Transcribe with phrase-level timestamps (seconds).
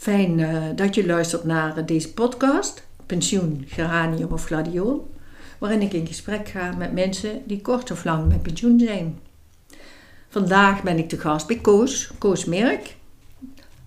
[0.00, 5.10] Fijn eh, dat je luistert naar eh, deze podcast, Pensioen, Geranium of Gladiool,
[5.58, 9.18] waarin ik in gesprek ga met mensen die kort of lang met pensioen zijn.
[10.28, 12.96] Vandaag ben ik te gast bij Koos, Koos Merk.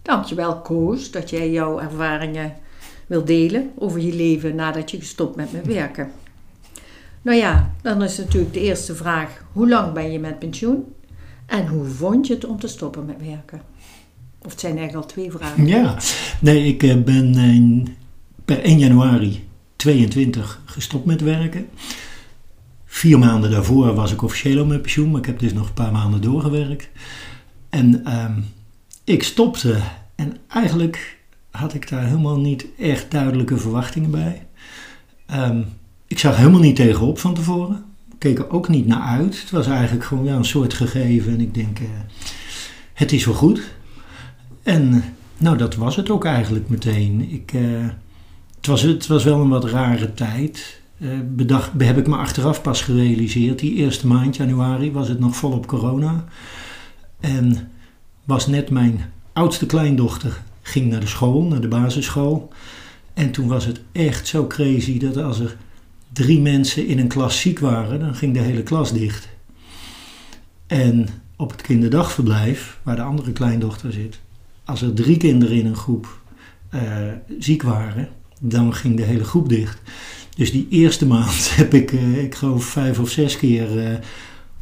[0.01, 2.55] Dankjewel Koos dat jij jouw ervaringen
[3.07, 6.11] wil delen over je leven nadat je gestopt bent met werken.
[7.21, 10.93] Nou ja, dan is natuurlijk de eerste vraag: hoe lang ben je met pensioen?
[11.45, 13.72] En hoe vond je het om te stoppen met werken?
[14.45, 15.67] Of het zijn eigenlijk al twee vragen.
[15.67, 15.97] Ja,
[16.39, 17.87] nee, ik eh, ben
[18.45, 21.67] per 1 januari 22 gestopt met werken.
[22.85, 25.73] Vier maanden daarvoor was ik officieel al met pensioen, maar ik heb dus nog een
[25.73, 26.89] paar maanden doorgewerkt.
[27.69, 28.39] En ehm,
[29.03, 29.79] ik stopte
[30.15, 31.17] en eigenlijk
[31.51, 34.47] had ik daar helemaal niet echt duidelijke verwachtingen bij.
[35.25, 35.61] Ehm,
[36.07, 37.83] ik zag helemaal niet tegenop van tevoren.
[38.11, 39.41] Ik keek er ook niet naar uit.
[39.41, 41.33] Het was eigenlijk gewoon ja, een soort gegeven.
[41.33, 41.87] En ik denk, uh,
[42.93, 43.61] het is wel goed.
[44.63, 45.03] En
[45.37, 47.31] nou, dat was het ook eigenlijk meteen.
[47.31, 47.87] Ik, uh,
[48.55, 50.81] het, was, het was wel een wat rare tijd.
[50.97, 53.59] Uh, bedacht, heb ik me achteraf pas gerealiseerd.
[53.59, 56.25] Die eerste maand, januari, was het nog volop corona.
[57.19, 57.71] En
[58.23, 62.51] was net mijn oudste kleindochter ging naar de school, naar de basisschool.
[63.13, 65.57] En toen was het echt zo crazy dat als er
[66.13, 69.29] drie mensen in een klas ziek waren, dan ging de hele klas dicht.
[70.67, 74.19] En op het kinderdagverblijf, waar de andere kleindochter zit,
[74.65, 76.21] als er drie kinderen in een groep
[76.73, 76.81] uh,
[77.39, 78.09] ziek waren,
[78.39, 79.81] dan ging de hele groep dicht.
[80.35, 83.97] Dus die eerste maand heb ik, uh, ik geloof, vijf of zes keer uh,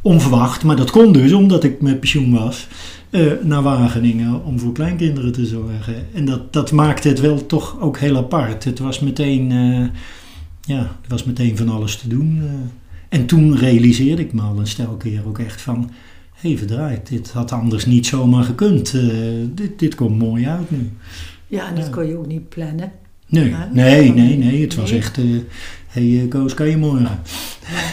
[0.02, 2.68] onverwacht, maar dat kon dus omdat ik met pensioen was,
[3.42, 6.08] naar Wageningen om voor kleinkinderen te zorgen.
[6.14, 8.64] En dat, dat maakte het wel toch ook heel apart.
[8.64, 9.52] Het was meteen,
[10.62, 12.42] ja, was meteen van alles te doen.
[13.10, 15.92] en toen realiseerde ik me al een stel keer ook echt van
[16.42, 18.94] hey, verdraaid, dit had anders niet zomaar gekund.
[18.94, 20.92] Uh, dit, dit komt mooi uit nu.
[21.48, 21.92] Ja, en dat ja.
[21.92, 22.92] kon je ook niet plannen.
[23.28, 24.62] Nee, ja, nee, nee, nee.
[24.62, 25.42] Het was echt, uh,
[25.88, 27.20] hey Koos, kan je morgen?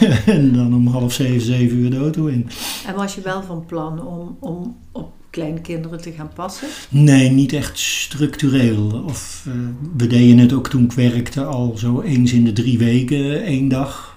[0.01, 0.25] Ja.
[0.35, 2.49] en dan om half zeven, zeven uur de auto in.
[2.87, 6.69] En was je wel van plan om, om op kleinkinderen te gaan passen?
[6.89, 9.03] Nee, niet echt structureel.
[9.07, 9.55] Of, uh,
[9.97, 13.69] we deden het ook toen ik werkte al zo eens in de drie weken, één
[13.69, 14.08] dag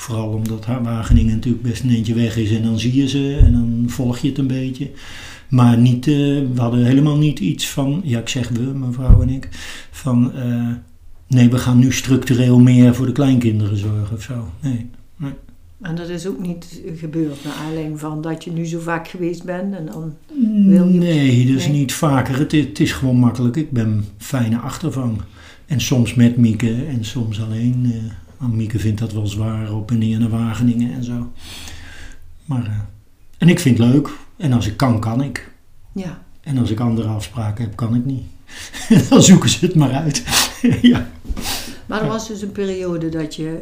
[0.00, 3.52] Vooral omdat Wageningen natuurlijk best een eentje weg is en dan zie je ze en
[3.52, 4.90] dan volg je het een beetje.
[5.48, 6.14] Maar niet, uh,
[6.54, 9.48] we hadden helemaal niet iets van, ja ik zeg we, mijn vrouw en ik,
[9.90, 10.68] van uh,
[11.26, 14.48] nee we gaan nu structureel meer voor de kleinkinderen zorgen of zo.
[14.60, 14.90] Nee.
[15.16, 15.32] nee.
[15.80, 19.44] En dat is ook niet gebeurd naar aanleiding van dat je nu zo vaak geweest
[19.44, 20.14] bent en dan
[20.66, 20.98] wil je...
[20.98, 21.68] Nee, nee.
[21.68, 22.38] niet vaker.
[22.38, 23.56] Het, het, is gewoon makkelijk.
[23.56, 25.20] Ik ben fijne achtervang.
[25.66, 27.82] En soms met Mieke en soms alleen.
[27.84, 31.32] Uh, maar Mieke vindt dat wel zwaar op en neer naar Wageningen en zo.
[32.44, 32.78] Maar, uh,
[33.38, 34.10] en ik vind het leuk.
[34.36, 35.52] En als ik kan, kan ik.
[35.92, 36.22] Ja.
[36.40, 38.22] En als ik andere afspraken heb, kan ik niet.
[39.08, 40.24] Dan zoeken ze het maar uit.
[40.82, 41.10] ja.
[41.86, 43.60] Maar er was dus een periode dat je,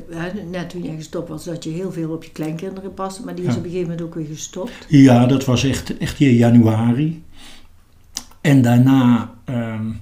[0.51, 3.25] net toen je gestopt was, dat je heel veel op je kleinkinderen paste.
[3.25, 3.59] Maar die is ja.
[3.59, 4.87] op een gegeven moment ook weer gestopt.
[4.89, 7.23] Ja, dat was echt, echt in januari.
[8.41, 10.01] En daarna, um,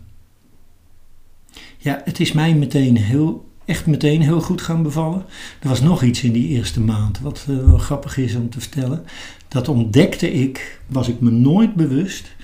[1.78, 5.24] ja, het is mij meteen heel echt meteen heel goed gaan bevallen.
[5.60, 8.60] Er was nog iets in die eerste maand, wat uh, wel grappig is om te
[8.60, 9.04] vertellen.
[9.48, 12.34] Dat ontdekte ik, was ik me nooit bewust,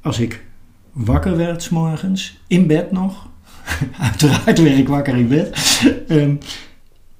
[0.00, 0.44] als ik
[0.92, 3.28] wakker werd s morgens, in bed nog,
[3.98, 6.38] uiteraard werd ik wakker in bed, um,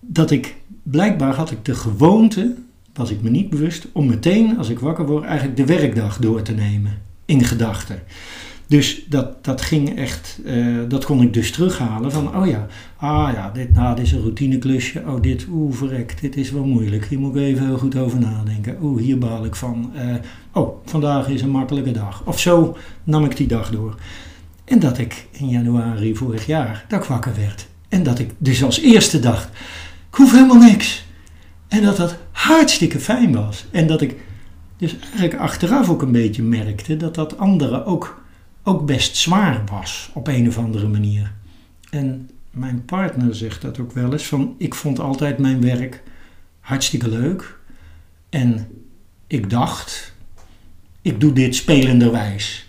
[0.00, 2.54] dat ik, blijkbaar had ik de gewoonte,
[2.94, 6.42] was ik me niet bewust, om meteen als ik wakker word eigenlijk de werkdag door
[6.42, 8.02] te nemen, in gedachten.
[8.66, 12.66] Dus dat, dat ging echt, uh, dat kon ik dus terughalen van, oh ja,
[12.96, 16.64] ah ja, dit, nou, dit is een routineklusje, oh dit, oeh verrekt, dit is wel
[16.64, 20.14] moeilijk, hier moet ik even heel goed over nadenken, oeh hier baal ik van, uh,
[20.52, 22.22] oh vandaag is een makkelijke dag.
[22.24, 23.94] Of zo nam ik die dag door.
[24.64, 27.66] En dat ik in januari vorig jaar, dat wakker werd.
[27.88, 29.48] En dat ik dus als eerste dacht,
[30.10, 31.06] ik hoef helemaal niks.
[31.68, 33.64] En dat dat hartstikke fijn was.
[33.70, 34.16] En dat ik
[34.76, 38.23] dus eigenlijk achteraf ook een beetje merkte dat dat anderen ook
[38.64, 41.32] ook best zwaar was op een of andere manier.
[41.90, 46.02] En mijn partner zegt dat ook wel eens: van ik vond altijd mijn werk
[46.60, 47.58] hartstikke leuk.
[48.28, 48.66] En
[49.26, 50.14] ik dacht,
[51.02, 52.68] ik doe dit spelenderwijs.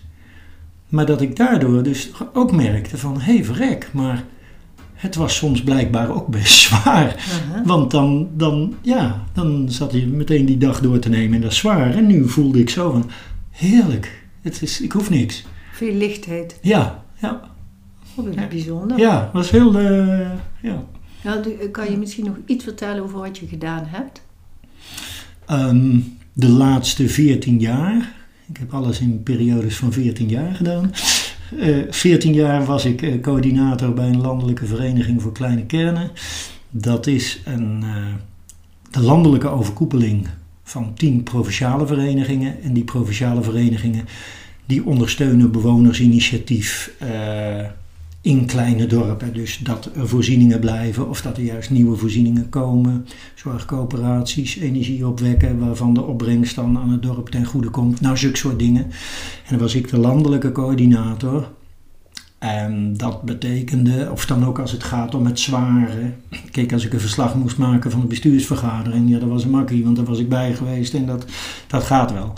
[0.88, 4.24] Maar dat ik daardoor dus ook merkte van, hé hey, verrek, maar
[4.94, 7.24] het was soms blijkbaar ook best zwaar.
[7.64, 11.50] Want dan, dan, ja, dan zat je meteen die dag door te nemen en dat
[11.50, 11.94] is zwaar.
[11.94, 13.10] En nu voelde ik zo van,
[13.50, 15.44] heerlijk, het is, ik hoef niks.
[15.76, 16.58] Veel lichtheid.
[16.62, 17.40] Ja, ja.
[18.14, 18.46] Oh, dat is ja.
[18.46, 18.98] bijzonder.
[18.98, 20.30] Ja, was heel, uh,
[20.62, 20.84] ja.
[21.22, 24.22] Nou, kan je misschien nog iets vertellen over wat je gedaan hebt?
[25.50, 28.14] Um, de laatste 14 jaar.
[28.48, 30.90] Ik heb alles in periodes van 14 jaar gedaan.
[31.90, 36.10] 14 jaar was ik coördinator bij een landelijke vereniging voor kleine kernen.
[36.70, 37.84] Dat is een,
[38.90, 40.26] de landelijke overkoepeling
[40.62, 42.62] van 10 provinciale verenigingen.
[42.62, 44.04] En die provinciale verenigingen
[44.66, 46.92] die ondersteunen bewonersinitiatief
[48.20, 49.32] in kleine dorpen.
[49.32, 53.06] Dus dat er voorzieningen blijven of dat er juist nieuwe voorzieningen komen.
[53.34, 58.00] Zorgcoöperaties, energie opwekken waarvan de opbrengst dan aan het dorp ten goede komt.
[58.00, 58.82] Nou, zulke soort dingen.
[58.82, 61.48] En dan was ik de landelijke coördinator.
[62.38, 66.12] En dat betekende, of dan ook als het gaat om het zware.
[66.50, 69.84] Kijk, als ik een verslag moest maken van de bestuursvergadering, ja, dat was een makkie,
[69.84, 71.24] want daar was ik bij geweest en dat,
[71.66, 72.32] dat gaat wel.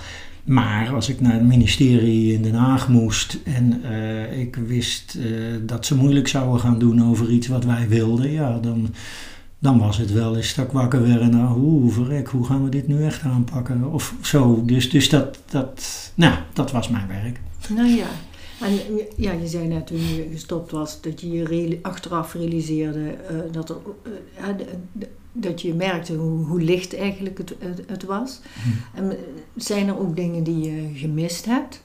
[0.49, 5.57] Maar als ik naar het ministerie in Den Haag moest en uh, ik wist uh,
[5.63, 8.95] dat ze moeilijk zouden gaan doen over iets wat wij wilden, ja, dan,
[9.59, 12.71] dan was het wel eens dat wakker werd en nou, hoe verrek, hoe gaan we
[12.71, 13.93] dit nu echt aanpakken?
[13.93, 14.63] Of zo.
[14.65, 17.41] Dus, dus dat, dat, nou, dat was mijn werk.
[17.69, 18.09] Nou ja.
[18.61, 18.79] En
[19.17, 23.71] ja, je zei net toen je gestopt was dat je je achteraf realiseerde uh, dat
[23.71, 23.77] er,
[25.43, 27.55] dat je merkte hoe, hoe licht eigenlijk het,
[27.87, 28.41] het, was.
[28.63, 28.99] Hm.
[28.99, 29.17] En
[29.57, 31.83] zijn er ook dingen die je gemist hebt?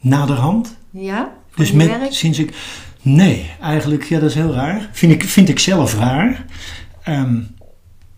[0.00, 0.76] Naderhand?
[0.90, 2.12] Ja, dus met, werk?
[2.12, 2.54] sinds ik...
[3.02, 4.88] Nee, eigenlijk, ja, dat is heel raar.
[4.92, 6.44] Vind ik, vind ik zelf raar.
[7.08, 7.48] Um,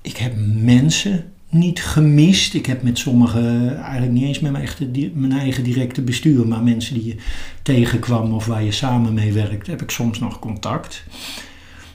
[0.02, 2.54] ik heb mensen niet gemist.
[2.54, 6.62] Ik heb met sommigen, eigenlijk niet eens met mijn, echte, mijn eigen directe bestuur, maar
[6.62, 7.16] mensen die je
[7.62, 11.04] tegenkwam of waar je samen mee werkt, heb ik soms nog contact.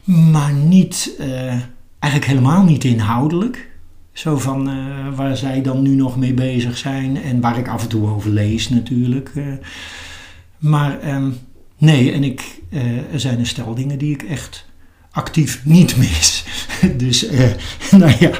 [0.03, 1.11] Maar niet...
[1.19, 1.55] Uh,
[1.99, 3.69] eigenlijk helemaal niet inhoudelijk.
[4.11, 7.83] Zo van uh, waar zij dan nu nog mee bezig zijn en waar ik af
[7.83, 9.31] en toe over lees natuurlijk.
[9.35, 9.53] Uh,
[10.57, 11.37] maar um,
[11.77, 14.65] nee, en ik, uh, er zijn een stel dingen die ik echt
[15.11, 16.45] actief niet mis.
[17.03, 17.29] dus
[17.91, 18.31] nou ja,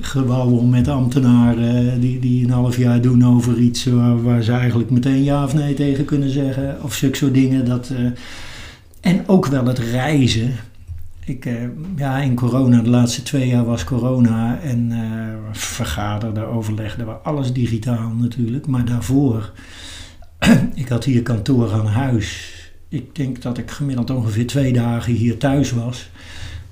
[0.00, 4.90] gewauwel met ambtenaren die, die een half jaar doen over iets waar, waar, ze eigenlijk
[4.90, 6.82] meteen ja of nee tegen kunnen zeggen.
[6.82, 7.64] Of zulke soort dingen.
[7.64, 7.92] Dat,
[9.00, 10.54] en ook wel het reizen.
[11.28, 17.06] Ik, uh, ja, in corona, de laatste twee jaar was corona en uh, vergaderde, overlegden
[17.06, 18.66] we alles digitaal natuurlijk.
[18.66, 19.52] Maar daarvoor,
[20.74, 22.54] ik had hier kantoor aan huis.
[22.88, 26.10] Ik denk dat ik gemiddeld ongeveer twee dagen hier thuis was.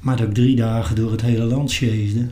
[0.01, 2.27] Maar dat ik drie dagen door het hele land sjeesde.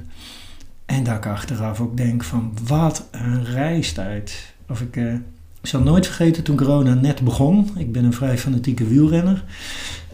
[0.87, 4.55] En dat ik achteraf ook denk van wat een reistijd.
[4.69, 7.71] Of ik, ik zal nooit vergeten toen corona net begon.
[7.77, 9.45] Ik ben een vrij fanatieke wielrenner.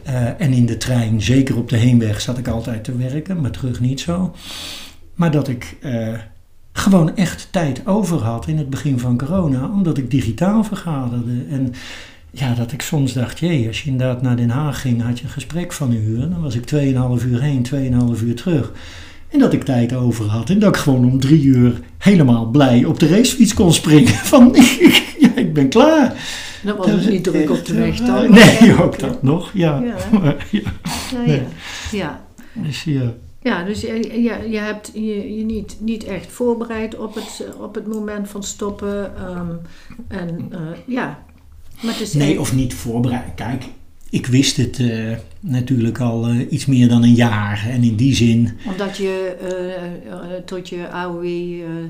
[0.06, 3.50] Uh, en in de trein, zeker op de heenweg, zat ik altijd te werken, maar
[3.50, 4.34] terug niet zo.
[5.14, 6.18] Maar dat ik uh,
[6.72, 11.44] gewoon echt tijd over had in het begin van corona, omdat ik digitaal vergaderde.
[11.50, 11.72] En
[12.30, 15.24] ja, dat ik soms dacht, jee, als je inderdaad naar Den Haag ging, had je
[15.24, 16.30] een gesprek van een uur.
[16.30, 17.66] Dan was ik 2,5 uur heen,
[18.16, 18.72] 2,5 uur terug.
[19.28, 20.50] En dat ik tijd over had.
[20.50, 24.14] En dat ik gewoon om drie uur helemaal blij op de racefiets kon springen.
[24.14, 24.56] Van,
[25.20, 26.14] ja, ik ben klaar.
[26.62, 28.28] Dat was het niet druk op de weg toch?
[28.28, 29.82] Nee, ook dat nog, ja.
[29.82, 29.96] Ja,
[30.50, 30.62] ja.
[31.26, 31.42] ja,
[31.92, 32.24] ja.
[32.52, 33.14] Dus ja.
[33.42, 37.74] Ja, dus je, je, je hebt je, je niet, niet echt voorbereid op het, op
[37.74, 39.12] het moment van stoppen.
[39.36, 39.58] Um,
[40.08, 41.22] en uh, ja,
[41.82, 43.34] maar het is Nee, of niet voorbereid.
[43.34, 43.64] Kijk,
[44.10, 47.66] ik wist het uh, natuurlijk al uh, iets meer dan een jaar.
[47.70, 48.50] En in die zin.
[48.66, 49.36] Omdat je
[50.06, 50.14] uh,
[50.44, 51.26] tot je AOW.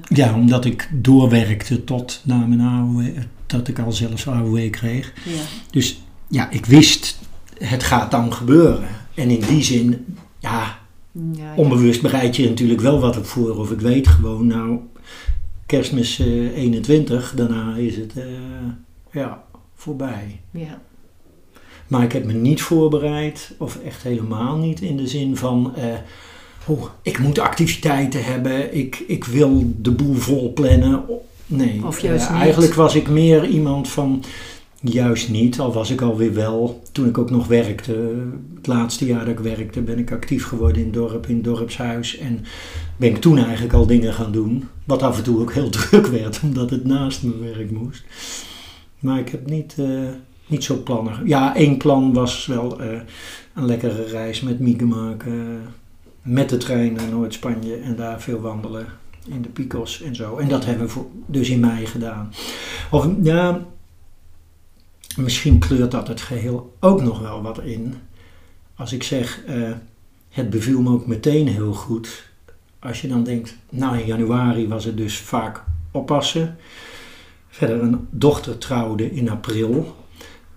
[0.09, 3.03] Ja, omdat ik doorwerkte tot na mijn AOW
[3.51, 5.13] dat ik al zelfs AOW kreeg.
[5.25, 5.43] Ja.
[5.71, 7.19] Dus ja, ik wist,
[7.59, 8.89] het gaat dan gebeuren.
[9.15, 10.07] En in die zin,
[10.39, 10.79] ja,
[11.33, 13.59] ja, onbewust bereid je natuurlijk wel wat op voor.
[13.59, 14.79] Of ik weet gewoon, nou,
[15.67, 18.25] kerstmis uh, 21, daarna is het uh,
[19.13, 20.41] ja, voorbij.
[20.51, 20.81] Ja.
[21.87, 25.75] Maar ik heb me niet voorbereid, of echt helemaal niet, in de zin van...
[25.79, 25.85] Uh,
[26.67, 31.05] oh, ik moet activiteiten hebben, ik, ik wil de boel vol plannen.
[31.51, 34.25] Nee, of juist uh, eigenlijk was ik meer iemand van
[34.81, 36.83] juist niet, al was ik alweer wel.
[36.93, 38.15] Toen ik ook nog werkte,
[38.55, 41.45] het laatste jaar dat ik werkte, ben ik actief geworden in het dorp, in het
[41.45, 42.19] dorpshuis.
[42.19, 42.45] En
[42.97, 46.07] ben ik toen eigenlijk al dingen gaan doen, wat af en toe ook heel druk
[46.07, 48.05] werd, omdat het naast mijn werk moest.
[48.99, 50.09] Maar ik heb niet, uh,
[50.47, 51.21] niet zo plannen.
[51.25, 53.01] Ja, één plan was wel uh,
[53.55, 55.61] een lekkere reis met Mieke maken.
[56.23, 58.87] met de trein naar Noord-Spanje en daar veel wandelen
[59.27, 60.37] in de Picos en zo.
[60.37, 62.33] En dat hebben we dus in mei gedaan.
[62.91, 63.67] Of ja,
[65.17, 67.95] misschien kleurt dat het geheel ook nog wel wat in.
[68.75, 69.71] Als ik zeg, uh,
[70.29, 72.29] het beviel me ook meteen heel goed.
[72.79, 76.57] Als je dan denkt, nou in januari was het dus vaak oppassen.
[77.49, 79.97] Verder een dochter trouwde in april.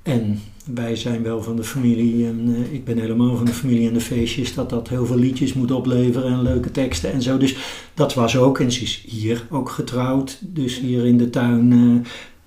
[0.01, 3.87] En wij zijn wel van de familie en uh, ik ben helemaal van de familie
[3.87, 7.37] en de feestjes dat dat heel veel liedjes moet opleveren en leuke teksten en zo.
[7.37, 7.55] Dus
[7.93, 11.71] dat was ook en ze is hier ook getrouwd, dus hier in de tuin.
[11.71, 11.95] Uh,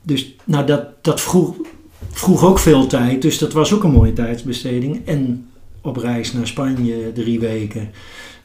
[0.03, 1.55] dus nou dat, dat vroeg,
[2.11, 5.07] vroeg ook veel tijd, dus dat was ook een mooie tijdsbesteding.
[5.07, 5.49] En
[5.81, 7.91] op reis naar Spanje drie weken,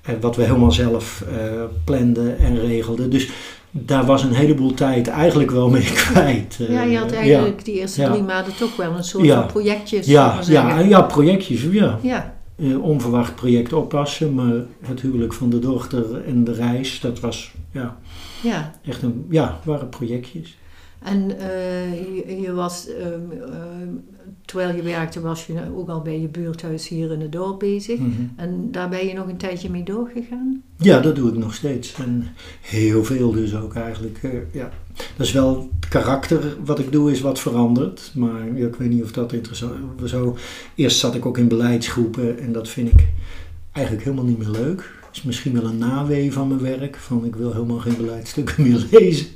[0.01, 3.09] eh, wat we helemaal zelf eh, planden en regelden.
[3.09, 3.29] Dus
[3.71, 6.57] daar was een heleboel tijd eigenlijk wel mee kwijt.
[6.59, 8.09] eh, Ja, je had eigenlijk die eerste Ja.
[8.11, 9.39] drie maanden toch wel een soort Ja.
[9.39, 10.05] van projectjes.
[10.05, 11.99] Ja, ja, ja, projectjes, ja.
[12.01, 12.33] ja.
[12.55, 17.51] Eh, onverwacht project oppassen, maar het huwelijk van de dochter en de reis, dat was
[17.71, 17.97] ja,
[18.41, 18.71] ja.
[18.85, 20.57] echt een, ja, waren projectjes.
[21.03, 23.89] En eh, je, je was, ehm, ehm,
[24.45, 27.99] terwijl je werkte, was je ook al bij je buurthuis hier in het dorp bezig.
[27.99, 28.11] Mhm.
[28.35, 30.61] En daar ben je nog een tijdje mee doorgegaan?
[30.77, 31.93] Ja, dat doe ik nog steeds.
[31.93, 32.27] En
[32.61, 34.19] heel veel dus ook eigenlijk.
[34.21, 34.69] eh, ja.
[35.17, 38.11] Dat is wel het karakter wat ik doe is wat veranderd.
[38.15, 40.09] Maar ja, ik weet niet of dat interessant is.
[40.09, 40.37] Zo,
[40.75, 43.07] eerst zat ik ook in beleidsgroepen en dat vind ik
[43.71, 44.91] eigenlijk helemaal niet meer leuk.
[45.13, 46.95] is misschien wel een nawee van mijn werk.
[46.95, 49.27] Van ik wil helemaal geen beleidstukken meer lezen.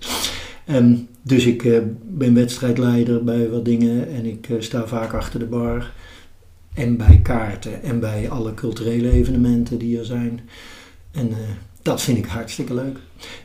[0.66, 5.40] Ehm, dus ik eh, ben wedstrijdleider bij wat dingen en ik eh, sta vaak achter
[5.40, 5.92] de bar.
[6.74, 10.42] En bij kaarten en bij alle culturele evenementen die er zijn.
[11.12, 11.38] En eh,
[11.82, 12.98] dat vind ik hartstikke leuk.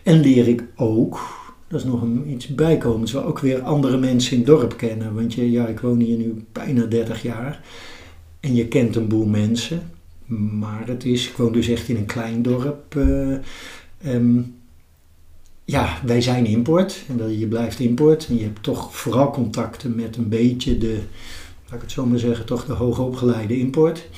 [0.02, 1.20] En leer ik ook,
[1.68, 5.14] dat is nog een, iets bijkomends, wel ook weer andere mensen in het dorp kennen.
[5.14, 7.60] Want je, ja, ik woon hier nu bijna 30 jaar.
[8.40, 9.90] En je kent een boel mensen.
[10.58, 12.96] Maar het is, ik woon dus echt in een klein dorp.
[12.96, 13.34] eh,
[14.02, 14.40] ehm,
[15.64, 17.04] ja, wij zijn import.
[17.08, 18.26] En je blijft import.
[18.28, 20.98] En je hebt toch vooral contacten met een beetje de,
[21.64, 24.08] laat ik het zo maar zeggen, toch de hoogopgeleide import.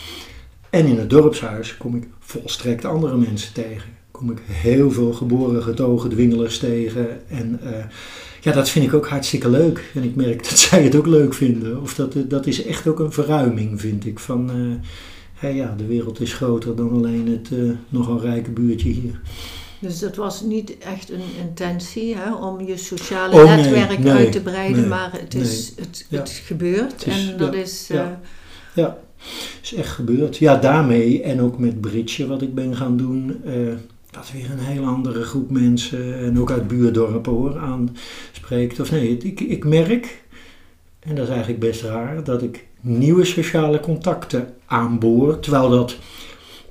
[0.71, 3.91] En in het dorpshuis kom ik volstrekt andere mensen tegen.
[4.11, 7.29] Kom ik heel veel geboren getogen dwingelers tegen.
[7.29, 7.85] En eh,
[8.41, 9.91] ja, dat vind ik ook hartstikke leuk.
[9.95, 11.81] En ik merk dat zij het ook leuk vinden.
[11.81, 14.19] Of dat, eh, dat is echt ook een verruiming, vind ik.
[14.19, 19.21] Van, eh, ja, de wereld is groter dan alleen het eh, nogal rijke buurtje hier.
[19.83, 24.33] Dus dat was niet echt een intentie hè, om je sociale Oh, netwerk nee, uit
[24.33, 26.19] te breiden, nee, maar het, is, het, Ja.
[26.19, 26.93] het gebeurt.
[26.93, 27.87] Het is- en dat ja, is.
[27.89, 28.21] ja.
[28.75, 28.85] eh,
[29.63, 30.37] is echt gebeurd.
[30.37, 33.41] Ja, daarmee en ook met Bridge wat ik ben gaan doen.
[33.45, 33.53] eh,
[34.11, 38.81] dat weer een hele andere groep mensen en ook uit buurdorpen hoor aanspreekt.
[38.81, 40.23] Of nee, ik, ik merk,
[41.01, 45.41] en dat is eigenlijk best raar, dat ik nieuwe sociale contacten aanboor.
[45.41, 45.97] Terwijl dat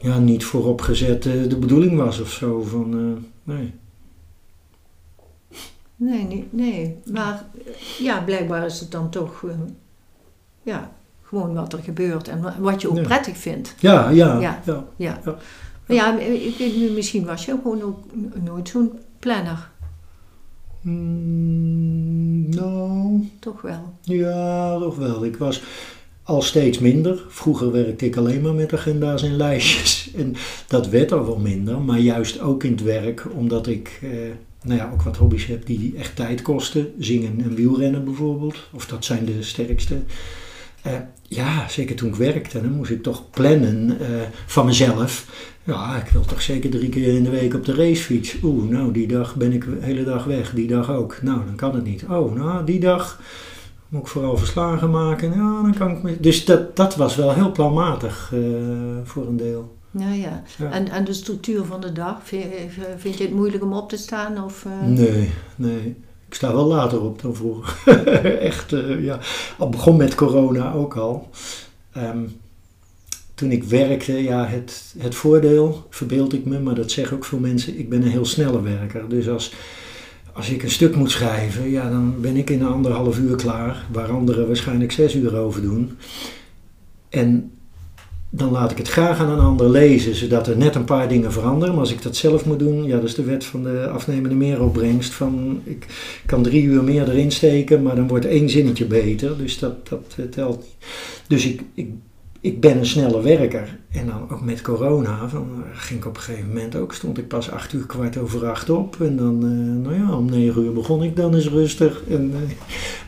[0.02, 2.62] ja, niet vooropgezet de bedoeling was of zo.
[2.62, 3.74] Van, eh, nee.
[5.96, 6.98] nee, niet, nee.
[7.12, 7.46] Maar
[8.00, 9.44] ja, blijkbaar is het dan toch.
[9.44, 9.56] eh,
[10.64, 10.92] ja,
[11.24, 13.76] gewoon wat er gebeurt en wa- wat je ook prettig vindt.
[13.80, 14.62] Ja, ja, Ja.
[14.66, 14.86] ja.
[14.96, 15.22] Ja.
[15.88, 18.00] Ja, ik weet nu, misschien was je gewoon ook
[18.44, 19.70] nooit zo'n planner.
[20.82, 23.94] Mm, nou, Toch wel.
[24.02, 25.26] Ja, toch wel.
[25.26, 25.62] Ik was
[26.32, 27.24] al steeds minder.
[27.28, 30.00] Vroeger werkte ik alleen maar met agenda's en lijstjes.
[30.22, 30.36] En
[30.68, 31.80] dat werd al wel minder.
[31.80, 34.10] Maar juist ook in het werk, omdat ik eh,
[34.62, 36.94] nou ja, ook wat hobby's heb die echt tijd kosten.
[37.00, 38.56] Zingen en wielrennen bijvoorbeeld.
[38.74, 40.02] Of dat zijn de sterkste.
[40.82, 40.94] Eh,
[41.28, 44.08] ja, zeker toen ik werkte, dan moest ik toch plannen eh,
[44.46, 45.26] van mezelf.
[45.64, 48.36] Ja, ik wil toch zeker drie keer in de week op de racefiets.
[48.44, 50.54] Oeh, nou, die dag ben ik de hele dag weg.
[50.54, 51.22] Die dag ook.
[51.22, 52.04] Nou, dan kan het niet.
[52.10, 53.22] Oh, nou, die dag
[53.92, 55.30] moet ik vooral verslagen maken.
[55.30, 56.24] Ja, dan kan ik...
[56.24, 58.40] Dus dat, dat was wel heel planmatig eh,
[59.04, 59.78] voor een deel.
[59.92, 60.44] Ja, ja.
[60.58, 60.72] Ja.
[60.72, 62.46] En, en de structuur van de dag, vind,
[62.98, 64.44] vind je het moeilijk om op te staan?
[64.44, 64.88] Of, eh?
[64.88, 65.96] Nee, nee.
[66.28, 67.94] Ik sta wel later op dan vroeger.
[68.50, 69.20] Echt, eh, ja.
[69.58, 71.30] Al begon met corona ook al.
[71.92, 72.24] Ehm,
[73.36, 77.40] toen ik werkte, ja, het, het voordeel, verbeeld ik me, maar dat zeggen ook veel
[77.40, 79.10] mensen, ik ben een heel snelle werker.
[79.10, 79.54] Dus als,
[80.34, 83.86] als ik een stuk moet schrijven, ja, dan ben ik in een anderhalf uur klaar,
[83.92, 85.98] waar anderen waarschijnlijk zes uur over doen.
[87.10, 87.52] En
[88.34, 91.32] dan laat ik het graag aan een ander lezen, zodat er net een paar dingen
[91.32, 91.74] veranderen.
[91.74, 94.36] Maar als ik dat zelf moet doen, ja, dat is de wet van de afnemende
[94.36, 95.14] meeropbrengst.
[95.14, 95.86] Van, ik
[96.26, 99.38] kan drie uur meer erin steken, maar dan wordt één zinnetje beter.
[99.38, 100.76] Dus dat, dat eh, telt niet.
[101.28, 101.90] Dus ik, ik,
[102.42, 103.80] ik ben een snelle werker.
[103.92, 107.18] En dan ook met corona, van, eh, ging ik op een gegeven moment ook, stond
[107.18, 109.02] ik pas acht uur kwart over acht op.
[109.02, 112.04] En dan, eh, nou ja, om negen uur begon ik dan eens rustig.
[112.10, 112.52] En eh,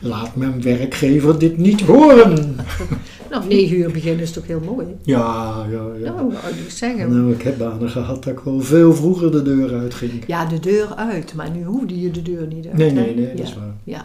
[0.08, 2.56] laat mijn werkgever dit niet horen.
[3.34, 4.86] Nou, negen uur beginnen is toch heel mooi?
[5.02, 6.12] Ja, ja, ja.
[6.12, 7.10] Nou, ik zeggen.
[7.16, 10.12] Nou, ik heb banen gehad dat ik wel veel vroeger de deur uitging.
[10.26, 12.76] Ja, de deur uit, maar nu hoefde je de deur niet uit.
[12.76, 12.94] Nee, hè?
[12.94, 13.34] nee, nee, ja.
[13.34, 13.74] dat is waar.
[13.84, 14.02] Ja.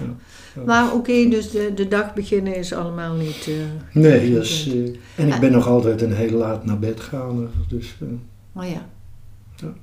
[0.65, 3.47] Maar oké, dus de, de dag beginnen is allemaal niet...
[3.47, 4.73] eh, Nee, goed.
[4.73, 7.47] eh, en ik ben nog altijd een heel laat naar bed gaan.
[7.67, 7.95] Dus,
[8.51, 8.85] Maar ja.
[9.55, 9.73] Ja.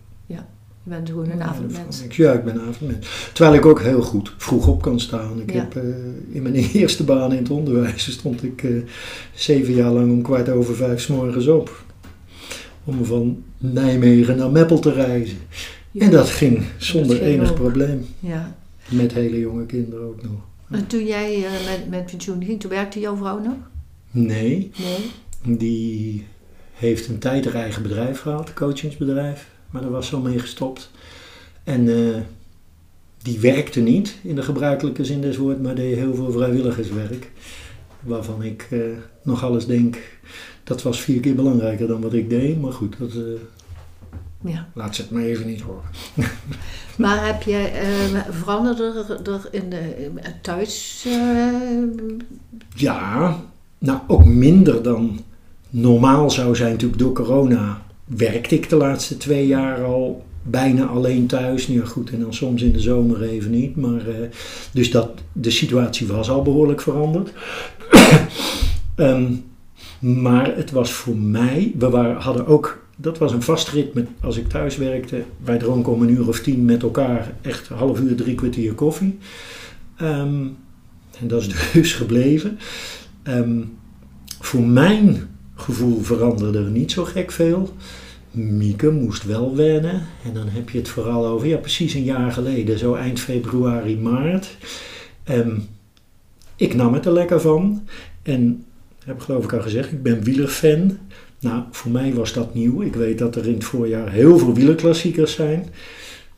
[0.88, 2.02] Je bent gewoon een avondmens.
[2.10, 3.30] Ja, ik ben een avondmens.
[3.32, 5.40] Terwijl ik ook heel goed vroeg op kan staan.
[5.40, 5.58] Ik Ja.
[5.60, 5.82] heb, eh,
[6.30, 8.70] in mijn eerste baan in het onderwijs stond ik eh,
[9.34, 11.84] zeven jaar lang om kwart over vijf 's morgens op.
[12.84, 15.38] Om van Nijmegen naar Meppel te reizen.
[15.98, 17.54] En dat ging zonder ging enig ook.
[17.56, 18.06] probleem.
[18.20, 18.56] Ja.
[18.88, 20.40] Met hele jonge kinderen ook nog.
[20.70, 23.54] En toen jij eh, met, met pensioen ging, toen werkte jouw vrouw nog?
[24.10, 25.56] Nee, Nee.
[25.56, 26.26] die
[26.72, 29.48] heeft een tijd haar eigen bedrijf gehad, een coachingsbedrijf.
[29.70, 30.90] Maar daar was al mee gestopt.
[31.64, 32.20] En eh,
[33.22, 37.30] die werkte niet in de gebruikelijke zin des woord, maar deed heel veel vrijwilligerswerk.
[38.00, 38.80] Waarvan ik eh,
[39.22, 39.96] nog alles denk,
[40.64, 42.60] dat was vier keer belangrijker dan wat ik deed.
[42.60, 44.68] Maar goed, dat, eh, Ja.
[44.74, 45.84] laat ze het maar even niet horen.
[46.96, 50.10] Maar heb jij eh veranderd er, er in de
[50.42, 51.06] thuis?
[52.74, 53.36] Ja,
[53.78, 55.20] nou ook minder dan
[55.70, 57.82] normaal zou zijn natuurlijk door corona.
[58.06, 61.66] Werkte ik de laatste twee jaar al bijna alleen thuis.
[61.66, 63.76] Ja goed, en dan soms in de zomer even niet.
[63.76, 64.28] Maar, eh,
[64.72, 67.32] dus dat, de situatie was al behoorlijk veranderd.
[68.96, 69.32] Ehm,
[69.98, 74.36] maar het was voor mij, we waren, hadden ook, dat was een vast ritme als
[74.36, 75.24] ik thuis werkte.
[75.44, 78.74] Wij dronken om een uur of tien met elkaar echt een half uur, drie kwartier
[78.74, 79.18] koffie.
[79.96, 80.46] Ehm,
[81.20, 82.58] en dat is dus gebleven.
[83.22, 83.60] Ehm,
[84.40, 87.74] voor mijn gevoel veranderde er niet zo gek veel.
[88.30, 90.02] Mieke moest wel wennen.
[90.24, 93.98] En dan heb je het vooral over, ja, precies een jaar geleden, zo eind februari,
[93.98, 94.56] maart.
[95.24, 95.58] Ehm,
[96.56, 97.86] ik nam het er lekker van.
[98.22, 98.64] En
[99.04, 100.98] heb geloof ik al gezegd, ik ben wielerfan.
[101.40, 102.82] Nou, voor mij was dat nieuw.
[102.82, 105.66] Ik weet dat er in het voorjaar heel veel wielerklassiekers zijn.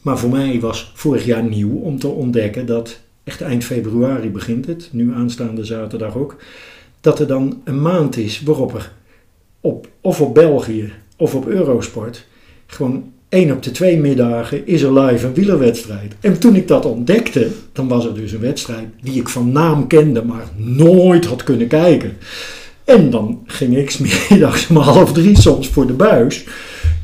[0.03, 4.67] Maar voor mij was vorig jaar nieuw om te ontdekken dat echt eind februari begint
[4.67, 6.37] het, nu aanstaande zaterdag ook,
[7.01, 8.93] dat er dan een maand is waarop er
[9.61, 12.27] op, of op België of op Eurosport
[12.67, 16.15] gewoon één op de twee middagen is er live een wielerwedstrijd.
[16.21, 19.87] En toen ik dat ontdekte, dan was er dus een wedstrijd die ik van naam
[19.87, 22.17] kende, maar nooit had kunnen kijken.
[22.85, 23.99] En dan ging ik 's
[24.29, 26.45] middags om half drie soms voor de buis.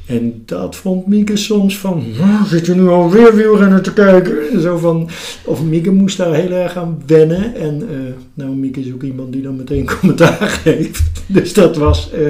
[0.07, 4.37] En dat vond Mieke soms van, "Nou, zit je nu alweer wielrennen te kijken?
[4.53, 5.09] En Zo van,
[5.45, 7.55] of Mieke moest daar heel erg aan wennen.
[7.55, 7.97] En eh,
[8.35, 11.03] nou, Mieke is ook iemand die dan meteen commentaar geeft.
[11.27, 12.23] Dus dat was, eh,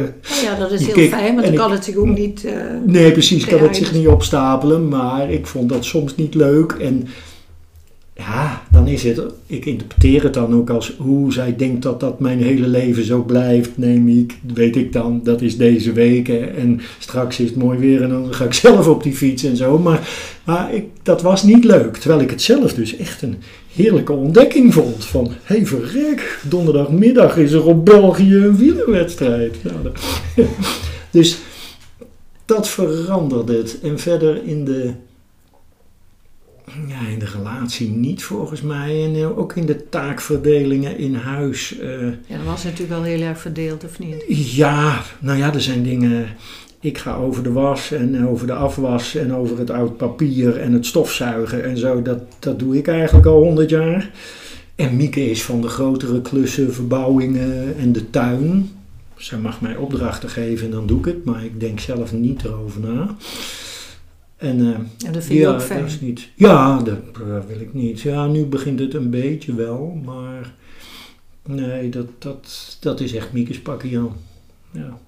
[0.43, 2.45] ja, dat is heel fijn, want dan ik- kan het zich ook niet...
[2.45, 2.53] eh,
[2.87, 4.89] nee precies, kan het zich niet opstapelen.
[4.89, 6.73] Maar ik vond dat soms niet leuk.
[6.73, 7.07] En
[8.17, 12.21] ja, dan is het, ik interpreteer het dan ook als hoe zij denkt dat dat
[12.21, 13.79] mijn hele leven zo blijft.
[13.79, 16.29] Nee, Miek, weet ik dan, dat is deze week.
[16.29, 19.57] En straks is het mooi weer en dan ga ik zelf op die fiets en
[19.57, 19.79] zo.
[19.79, 20.09] Maar,
[20.45, 21.97] maar ik, dat was niet leuk.
[21.97, 23.37] Terwijl ik het zelf dus echt een
[23.75, 25.05] heerlijke ontdekking vond.
[25.05, 29.57] Van, hé hey, verrek, donderdagmiddag is er op België een wielerwedstrijd.
[29.63, 30.01] Dat-
[31.11, 31.39] dus
[32.45, 33.79] dat veranderde het.
[33.83, 34.91] En verder in de,
[36.89, 39.05] ja, in de relatie niet volgens mij.
[39.05, 41.79] En eh, ook in de taakverdelingen in huis.
[41.79, 44.25] eh, ja, dat was natuurlijk wel heel erg verdeeld, of niet?
[44.55, 46.27] ja, nou ja, er zijn dingen.
[46.81, 50.73] Ik ga over de was en over de afwas en over het oud papier en
[50.73, 52.03] het stofzuigen en zo.
[52.03, 54.11] Dat, dat doe ik eigenlijk al honderd jaar.
[54.75, 58.71] En Mieke is van de grotere klussen, verbouwingen en de tuin.
[59.17, 62.45] Zij mag mij opdrachten geven en dan doe ik het, maar ik denk zelf niet
[62.45, 63.17] erover na.
[64.45, 65.81] En, En dat vind je ook fijn.
[65.81, 66.29] dat is niet.
[66.35, 68.01] Ja, dat eh, wil ik niet.
[68.01, 70.55] Ja, nu begint het een beetje wel, maar
[71.49, 74.13] nee, dat, dat, dat is echt Miekes pakje aan.
[74.71, 74.99] Ja.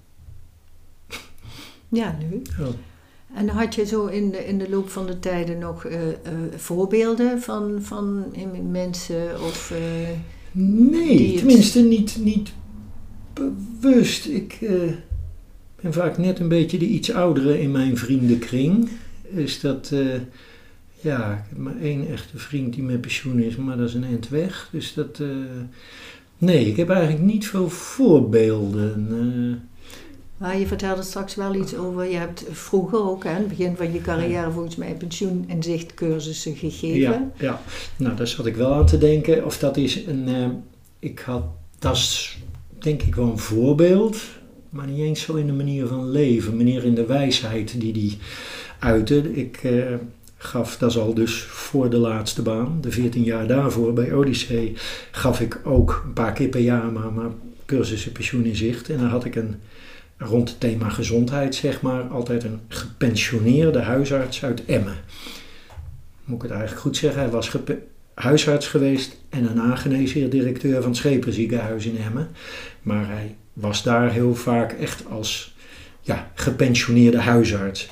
[1.89, 2.43] Ja, nu.
[2.59, 2.67] Ja.
[3.35, 5.99] En had je zo in de, in de loop van de tijden nog eh,
[6.57, 8.25] voorbeelden van, van
[8.71, 9.73] mensen of...
[10.53, 12.53] Nee, het- tenminste niet, niet
[13.33, 14.27] bewust.
[14.27, 14.59] Ik
[15.81, 18.89] ben vaak net een beetje de iets oudere in mijn vriendenkring.
[19.35, 20.21] Is dat, eh,
[21.01, 24.05] ja, ik heb maar één echte vriend die met pensioen is, maar dat is een
[24.05, 24.69] eind weg.
[24.73, 25.29] Dus dat, eh,
[26.39, 29.07] nee, ik heb eigenlijk niet veel voorbeelden.
[29.11, 29.75] eh.
[30.37, 33.77] Maar je vertelde straks wel iets over, je hebt vroeger ook hè, aan het begin
[33.77, 36.99] van je carrière volgens mij pensioen- en zichtcursussen gegeven.
[36.99, 37.61] Ja, ja,
[37.97, 39.45] nou daar zat ik wel aan te denken.
[39.45, 40.29] Of dat is een,
[40.99, 41.43] ik had,
[41.79, 42.39] dat is
[42.79, 44.17] denk ik wel een voorbeeld,
[44.71, 48.19] maar niet eens zo in de manier van leven, meer in de wijsheid die die
[48.79, 49.33] uitte.
[49.35, 49.95] Ik eh,
[50.37, 54.73] gaf, dat is al dus voor de laatste baan, de 14 jaar daarvoor bij Odyssee,
[55.11, 57.31] gaf ik ook een paar keer per jaar maar, maar
[57.67, 58.91] cursussen pensioen in zicht.
[58.91, 59.57] En dan had ik een,
[60.19, 64.97] rond het thema gezondheid zeg maar, altijd een gepensioneerde huisarts uit Emmen
[66.27, 67.53] moet ik het eigenlijk goed zeggen, hij was
[68.15, 72.29] huisarts geweest en daarna geneesheer-directeur van het Schepenziekenhuis in Emmen.
[72.87, 75.55] Maar hij was daar heel vaak echt als
[76.01, 77.89] ja, gepensioneerde huisarts.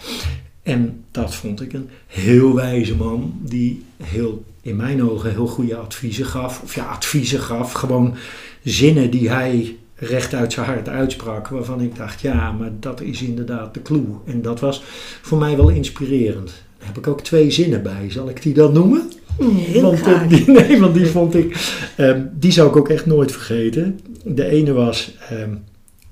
[0.63, 5.77] En dat vond ik een heel wijze man die heel, in mijn ogen heel goede
[5.77, 6.63] adviezen gaf.
[6.63, 8.15] Of ja, adviezen gaf, gewoon
[8.63, 11.49] zinnen die hij recht uit zijn hart uitsprak.
[11.49, 14.07] Waarvan ik dacht, ja, maar dat is inderdaad de clue.
[14.27, 14.83] En dat was
[15.23, 16.53] voor mij wel inspirerend.
[16.79, 18.11] Daar heb ik ook twee zinnen bij.
[18.11, 19.11] Zal ik die dan noemen?
[19.39, 20.27] Heel want, eh, graag.
[20.27, 24.01] die, nee, want die vond ik, ehm, die zou ik ook echt nooit vergeten.
[24.25, 25.55] De ene was, ehm,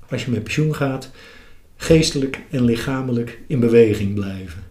[0.09, 1.11] als je met pensioen gaat,
[1.75, 4.63] geestelijk en lichamelijk in beweging blijven.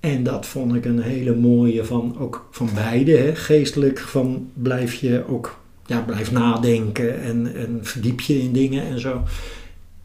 [0.00, 3.16] En dat vond ik een hele mooie van, ook van beide.
[3.16, 3.36] Hè.
[3.36, 9.00] Geestelijk van blijf je ook, ja, blijf nadenken en, en verdiep je in dingen en
[9.00, 9.22] zo.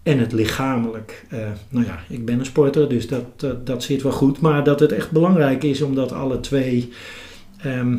[0.05, 4.11] En het lichamelijk, eh, nou ja, ik ben een sporter, dus dat, dat, zit wel
[4.11, 4.41] goed.
[4.41, 6.91] Maar dat het echt belangrijk is omdat alle twee,
[7.57, 7.97] ehm,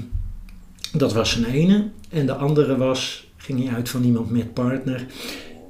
[0.93, 1.89] dat was zijn ene.
[2.09, 5.07] En de andere was, ging hij uit van iemand met partner,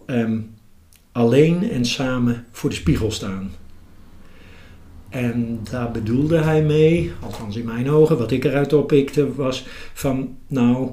[0.07, 0.39] ehm,
[1.13, 3.51] alleen en samen voor de spiegel staan.
[5.09, 10.37] En daar bedoelde hij mee, althans in mijn ogen, wat ik eruit oppikte, was van,
[10.47, 10.91] nou,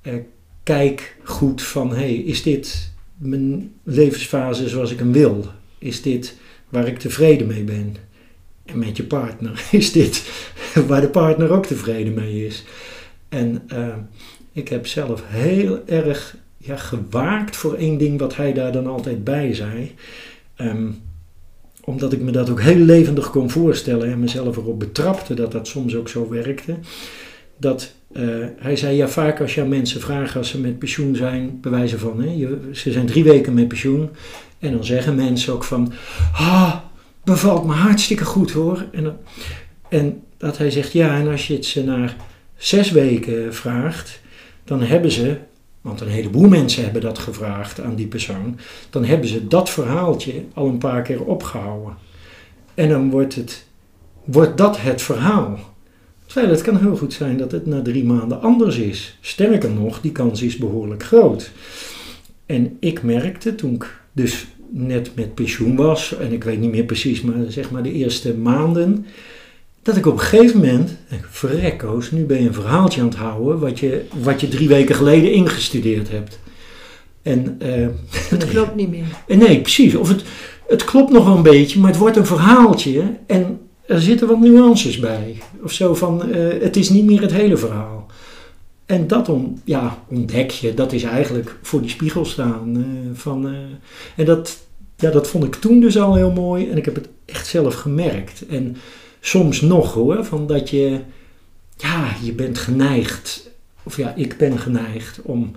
[0.00, 0.14] eh,
[0.62, 2.93] kijk goed van, hé, hey, is dit
[3.24, 5.44] mijn levensfase zoals ik hem wil?
[5.78, 6.36] Is dit
[6.68, 7.96] waar ik tevreden mee ben?
[8.64, 10.30] En met je partner, is dit
[10.86, 12.64] waar de partner ook tevreden mee is?
[13.28, 13.94] En uh,
[14.52, 19.24] ik heb zelf heel erg ja, gewaakt voor één ding wat hij daar dan altijd
[19.24, 19.94] bij zei.
[20.56, 21.02] Um,
[21.84, 25.66] omdat ik me dat ook heel levendig kon voorstellen en mezelf erop betrapte dat dat
[25.66, 26.76] soms ook zo werkte.
[27.56, 31.16] Dat uh, hij zei, ja vaak als je aan mensen vraagt als ze met pensioen
[31.16, 34.10] zijn, bewijzen van, hè, je, ze zijn drie weken met pensioen.
[34.58, 35.92] En dan zeggen mensen ook van,
[36.32, 36.74] ah,
[37.24, 38.84] bevalt me hartstikke goed hoor.
[38.92, 39.18] En,
[39.88, 42.16] en dat hij zegt, ja en als je het ze naar
[42.56, 44.20] zes weken vraagt,
[44.64, 45.36] dan hebben ze,
[45.80, 48.58] want een heleboel mensen hebben dat gevraagd aan die persoon,
[48.90, 51.96] dan hebben ze dat verhaaltje al een paar keer opgehouden.
[52.74, 53.66] En dan wordt, het,
[54.24, 55.58] wordt dat het verhaal.
[56.34, 59.18] Het kan heel goed zijn dat het na drie maanden anders is.
[59.20, 61.50] Sterker nog, die kans is behoorlijk groot.
[62.46, 66.84] En ik merkte toen ik dus net met pensioen was, en ik weet niet meer
[66.84, 69.06] precies, maar zeg maar de eerste maanden,
[69.82, 70.96] dat ik op een gegeven moment,
[71.30, 74.94] verrekkoos, nu ben je een verhaaltje aan het houden wat je, wat je drie weken
[74.94, 76.38] geleden ingestudeerd hebt.
[77.22, 77.88] En, uh,
[78.28, 79.06] het klopt niet meer.
[79.26, 79.94] Nee, precies.
[79.94, 80.24] Of het,
[80.68, 84.40] het klopt nog wel een beetje, maar het wordt een verhaaltje en er zitten wat
[84.40, 85.36] nuances bij.
[85.64, 88.06] Of zo van, uh, het is niet meer het hele verhaal.
[88.86, 92.76] En dat om, ja, ontdek je, dat is eigenlijk voor die spiegel staan.
[92.76, 93.54] Uh, van,
[94.16, 94.58] en dat,
[94.96, 97.74] ja, dat vond ik toen dus al heel mooi en ik heb het echt zelf
[97.74, 98.46] gemerkt.
[98.46, 98.76] En
[99.20, 101.00] soms nog hoor, van dat je,
[101.76, 103.50] ja, je bent geneigd,
[103.82, 105.50] of ja, ik ben geneigd om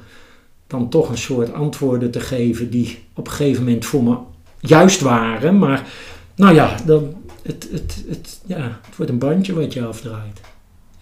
[0.67, 4.17] dan toch een soort antwoorden te geven die op een gegeven moment voor me
[4.59, 5.57] juist waren.
[5.57, 5.87] Maar
[6.35, 7.15] nou ja, dan,
[7.47, 10.41] het, het, het, ja, het wordt een bandje wat je afdraait.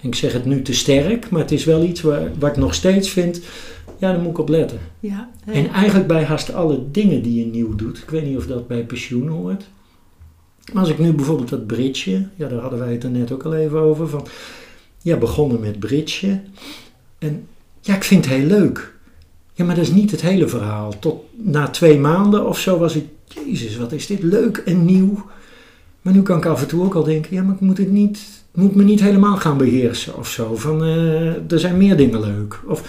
[0.01, 2.57] En ik zeg het nu te sterk, maar het is wel iets waar, waar ik
[2.57, 3.41] nog steeds vind,
[3.97, 4.79] ja, daar moet ik op letten.
[4.99, 5.53] Ja, ja.
[5.53, 8.67] En eigenlijk bij haast alle dingen die je nieuw doet, ik weet niet of dat
[8.67, 9.65] bij pensioen hoort.
[10.73, 13.43] Maar als ik nu bijvoorbeeld dat bridge, ja, daar hadden wij het er net ook
[13.43, 14.27] al even over, van,
[15.01, 16.41] ja, begonnen met bridge.
[17.17, 17.47] En
[17.81, 18.93] ja, ik vind het heel leuk.
[19.53, 20.99] Ja, maar dat is niet het hele verhaal.
[20.99, 23.05] Tot na twee maanden of zo was ik,
[23.45, 25.25] jezus, wat is dit leuk en nieuw.
[26.05, 27.91] Maar nu kan ik af en toe ook al denken, ja, maar ik moet het
[27.91, 28.19] niet,
[28.53, 30.55] moet me niet helemaal gaan beheersen of zo.
[30.55, 32.59] Van, uh, er zijn meer dingen leuk.
[32.67, 32.81] Of,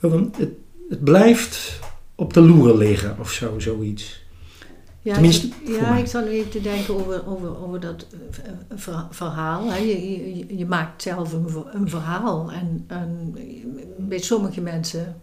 [0.00, 0.50] het,
[0.88, 1.80] het blijft
[2.14, 4.24] op de loer liggen of zo, zoiets.
[5.02, 8.06] Ja, Tenminste, ja ik zat even te denken over, over, over dat
[9.10, 9.70] verhaal.
[9.70, 9.78] Hè.
[9.78, 12.52] Je, je, je, maakt zelf een, een verhaal.
[12.52, 13.34] En, en,
[13.98, 15.20] bij sommige mensen.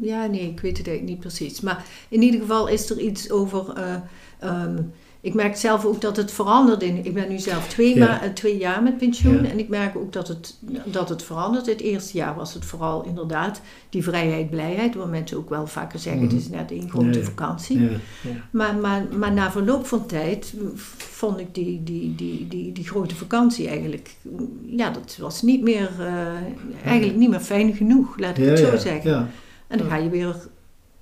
[0.00, 1.60] Ja, nee, ik weet het eigenlijk niet precies.
[1.60, 3.78] Maar in ieder geval is er iets over.
[3.78, 6.82] Uh, um, ik merk zelf ook dat het verandert.
[6.82, 8.06] In, ik ben nu zelf twee, ja.
[8.06, 9.42] ma- twee jaar met pensioen.
[9.42, 9.50] Ja.
[9.50, 11.66] En ik merk ook dat het, dat het verandert.
[11.66, 14.94] Het eerste jaar was het vooral inderdaad die vrijheid, blijheid.
[14.94, 17.88] Waar mensen ook wel vaker zeggen, het is net een grote ja, vakantie.
[18.50, 20.54] Maar, maar, maar na verloop van tijd
[20.96, 24.16] vond ik die, die, die, die, die grote vakantie eigenlijk...
[24.66, 25.90] Ja, dat was niet meer...
[26.00, 26.26] Uh,
[26.84, 29.30] eigenlijk niet meer fijn genoeg, laat ik het zo zeggen.
[29.66, 30.36] En dan ga je weer...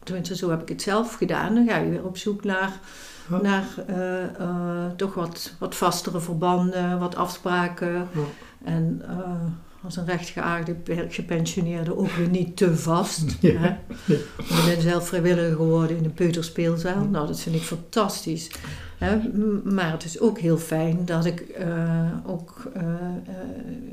[0.03, 1.55] Tenminste, zo heb ik het zelf gedaan.
[1.55, 2.81] Dan ga je weer op zoek naar
[3.31, 3.41] ja.
[3.41, 3.97] naar uh,
[4.41, 7.93] uh, toch wat, wat vastere verbanden, wat afspraken.
[7.93, 8.05] Ja.
[8.65, 10.77] En uh, als een rechtgeaarde
[11.09, 13.37] gepensioneerde ook weer niet te vast.
[13.41, 13.59] Ja.
[13.61, 13.69] Hè?
[14.39, 17.05] Ik ben zelf vrijwilliger geworden in een peuterspeelzaal.
[17.05, 18.51] Nou, dat vind ik fantastisch.
[18.99, 19.19] Hè?
[19.65, 21.45] Maar het is ook heel fijn dat ik
[22.27, 22.63] ook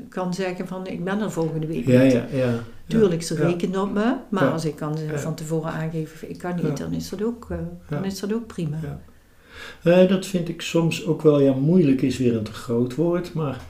[0.08, 2.12] kan zeggen van ik ben er volgende week ja, niet.
[2.12, 4.14] Ja, ja, Tuurlijk, ze rekenen op me.
[4.28, 7.48] Maar als ik kan van tevoren aangeven ik kan niet, dan is dat ook,
[7.88, 8.78] dan is dat ook prima.
[9.84, 13.32] Uh, dat vind ik soms ook wel, ja, moeilijk is weer een te groot woord,
[13.32, 13.60] maar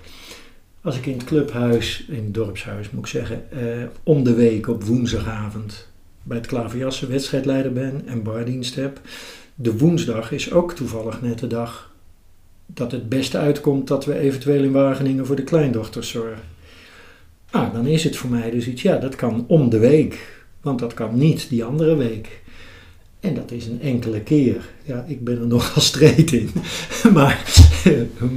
[0.81, 3.61] als ik in het clubhuis, in het dorpshuis moet ik zeggen, uh,
[4.03, 5.89] om de week op woensdagavond
[6.23, 9.01] bij het klaverjassen wedstrijdleider ben en bardienst heb,
[9.55, 11.95] de woensdag is ook toevallig net de dag
[12.67, 16.43] dat het beste uitkomt dat we eventueel in Wageningen voor de kleindochters zorgen.
[17.51, 20.45] Ah, dan is het voor mij dus iets, ja, dat kan om de week.
[20.61, 22.43] Want dat kan niet die andere week.
[23.21, 24.69] En dat is een enkele keer.
[24.83, 26.51] Ja, ik ben er nogal streed in.
[27.15, 27.65] Maar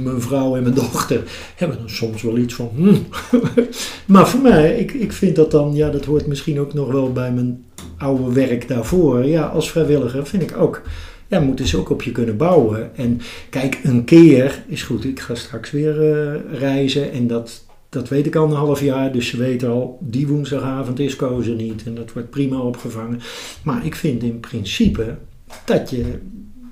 [0.02, 1.22] mijn vrouw en mijn dochter
[1.56, 2.70] hebben dan soms wel iets van.
[2.74, 3.06] Hmm.
[4.06, 7.12] Maar voor mij, ik, ik vind dat dan, ja, dat hoort misschien ook nog wel
[7.12, 7.64] bij mijn
[7.98, 9.24] oude werk daarvoor.
[9.24, 10.82] Ja, als vrijwilliger vind ik ook.
[11.26, 12.96] Ja, moeten ze ook op je kunnen bouwen.
[12.96, 15.04] En kijk, een keer is goed.
[15.04, 19.12] Ik ga straks weer uh, reizen en dat, dat weet ik al een half jaar.
[19.12, 21.84] Dus ze weten al, die woensdagavond is kozen niet.
[21.84, 23.20] En dat wordt prima opgevangen.
[23.64, 25.16] Maar ik vind in principe
[25.64, 26.18] dat je,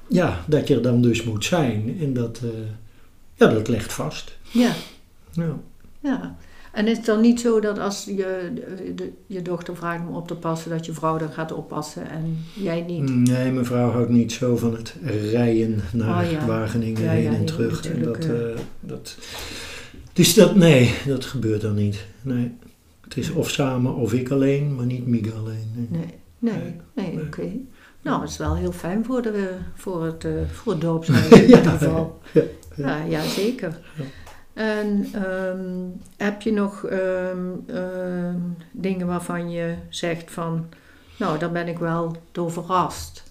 [0.06, 1.96] ja, dat je er dan dus moet zijn.
[2.00, 2.50] En dat, uh,
[3.34, 4.36] ja, dat legt vast.
[4.50, 4.72] Ja.
[5.32, 5.58] Ja.
[6.00, 6.36] Ja.
[6.72, 8.52] En is het dan niet zo dat als je,
[8.94, 12.38] de, je dochter vraagt om op te passen, dat je vrouw dan gaat oppassen en
[12.54, 13.10] jij niet?
[13.10, 14.94] Nee, mijn vrouw houdt niet zo van het
[15.30, 16.46] rijden naar Oh ja.
[16.46, 17.86] Wageningen Ja, heen en terug.
[17.86, 18.32] En dat, eh,
[18.80, 19.16] dat,
[20.18, 22.06] dus dat, nee, dat gebeurt dan niet.
[22.22, 22.56] Nee.
[23.00, 25.88] Het is of samen of ik alleen, maar niet Mieke alleen.
[25.88, 25.88] Nee.
[26.38, 27.24] Nee, nee, nee, Nee.
[27.26, 27.50] oké.
[28.02, 31.64] Nou, het is wel heel fijn voor, de, voor, het, eh, voor het in ieder
[31.64, 32.20] geval.
[32.32, 32.42] Ja,
[32.74, 33.80] Ja, ja, zeker.
[34.52, 38.40] En ehm, heb je nog ehm, ehm,
[38.72, 40.68] dingen waarvan je zegt van,
[41.18, 43.22] nou, daar ben ik wel door verrast?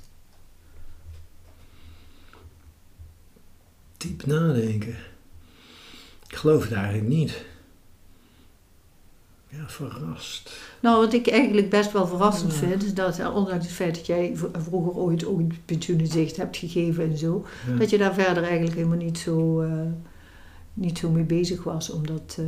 [3.98, 4.96] Diep nadenken.
[6.38, 7.46] Ik geloof het eigenlijk niet.
[9.50, 10.52] Ja, verrast.
[10.80, 12.58] Nou, wat ik eigenlijk best wel verrassend Ja.
[12.60, 17.04] vind, is dat eh, ondanks het feit dat jij vroeger ooit ook pensioenenzicht hebt gegeven
[17.12, 17.76] en zo, Ja.
[17.78, 19.70] dat je daar verder eigenlijk helemaal niet zo, eh,
[20.74, 22.36] niet zo mee bezig was, omdat...
[22.40, 22.46] eh,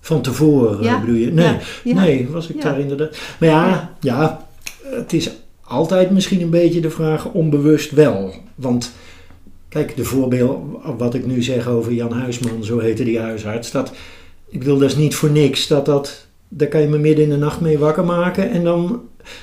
[0.00, 1.32] Van tevoren Ja, bedoel je?
[1.32, 3.18] Nee, nee, was ik daar inderdaad.
[3.40, 3.96] Maar ja, Ja.
[4.00, 4.46] ja,
[4.82, 8.34] het is altijd misschien een beetje de vraag onbewust wel.
[8.54, 8.92] Want
[9.68, 10.60] kijk, de voorbeeld
[10.98, 13.92] wat ik nu zeg over Jan Huisman, zo heette die huisarts, dat,
[14.48, 17.30] ik bedoel, dat is niet voor niks dat dat, daar kan je me midden in
[17.30, 19.02] de nacht mee wakker maken en dan,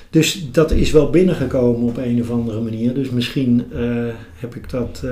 [0.09, 2.93] dus dat is wel binnengekomen op een of andere manier.
[2.93, 3.81] Dus misschien eh,
[4.35, 5.11] heb ik dat eh,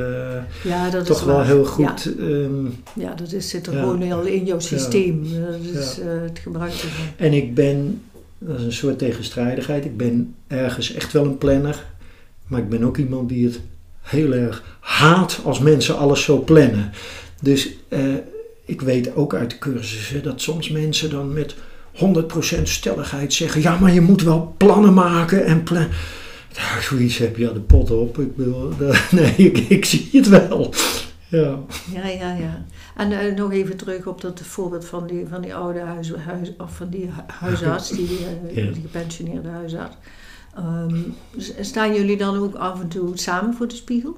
[0.64, 1.46] ja, dat toch wel waar.
[1.46, 1.88] heel Ja.
[1.90, 2.16] goed.
[2.20, 3.80] ehm, Ja, dat is, zit er Ja.
[3.80, 5.24] gewoon heel in jouw systeem.
[5.24, 6.02] Dat is Ja.
[6.04, 7.06] eh, het gebruik ervan.
[7.18, 8.02] En ik ben,
[8.38, 11.86] dat is een soort tegenstrijdigheid, ik ben ergens echt wel een planner.
[12.48, 13.60] Maar ik ben ook iemand die het
[14.02, 16.92] heel erg haat als mensen alles zo plannen.
[17.42, 18.00] Dus eh,
[18.66, 21.56] ik weet ook uit de cursussen dat soms mensen dan met
[21.96, 25.88] 100% stelligheid zeggen: Ja, maar je moet wel plannen maken en plan.
[26.54, 28.20] Ja, zoiets heb je de pot op.
[28.20, 28.72] Ik bedoel,
[29.12, 30.74] nee, ik, ik zie het wel.
[31.28, 31.60] Ja.
[31.94, 32.66] Ja, ja, ja.
[32.96, 36.52] En eh, nog even terug op dat voorbeeld van die, van die oude huis, huis,
[36.58, 38.72] of van die hu- huisarts, die, eh, Ja.
[38.72, 39.96] die gepensioneerde huisarts.
[40.56, 40.96] Ehm,
[41.60, 44.18] staan jullie dan ook af en toe samen voor de spiegel?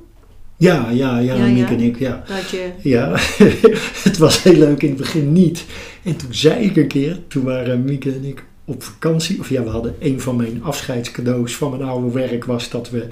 [0.58, 1.68] Ja, ja, ja, ja.
[1.68, 2.24] en ik, ja.
[2.28, 3.12] Dat je, Ja,
[4.08, 5.66] het was heel leuk in het begin niet.
[6.04, 9.40] En toen zei ik een keer, toen waren Mieke en ik op vakantie.
[9.40, 13.08] Of ja, we hadden een van mijn afscheidscadeaus van mijn oude werk was dat we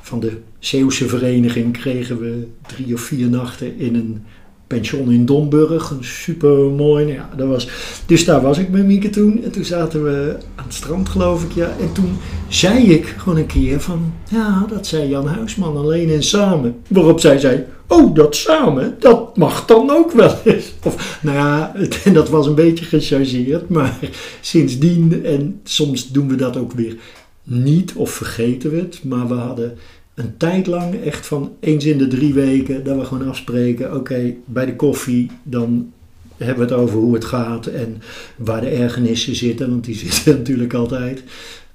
[0.00, 4.24] van de Zeeuwse vereniging kregen we drie of vier nachten in een
[4.72, 5.90] pension in Domburg.
[5.90, 7.06] Een super mooi.
[7.06, 7.68] Ja, dat was,
[8.06, 9.42] dus daar was ik met Mieke toen.
[9.44, 11.52] En toen zaten we aan het strand, geloof ik.
[11.52, 11.66] Ja.
[11.80, 12.16] En toen
[12.48, 16.74] zei ik gewoon een keer van, ja, dat zei Jan Huisman alleen en samen.
[16.88, 20.72] Waarop zij zei, oh, dat samen, dat mag dan ook wel eens.
[20.82, 23.98] Of, nou ja, het- dat was een beetje gechargeerd, maar
[24.40, 26.96] sindsdien, en soms doen we dat ook weer
[27.44, 29.78] niet of vergeten we het, maar we hadden
[30.14, 34.34] een tijd lang echt van eens in de drie weken dat we gewoon afspreken, oké,
[34.44, 35.92] bij de koffie, dan
[36.36, 38.02] hebben we het over hoe het gaat en
[38.36, 41.22] waar de ergernissen zitten, want die zitten natuurlijk altijd.